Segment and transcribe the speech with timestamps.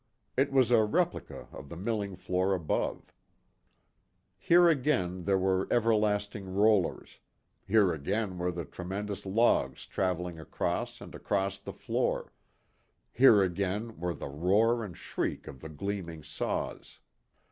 [0.35, 3.13] It was a replica of the milling floor above.
[4.39, 7.19] Here again were the everlasting rollers;
[7.67, 12.33] here again were the tremendous logs traveling across and across the floor;
[13.11, 16.97] here again were the roar and shriek of the gleaming saws.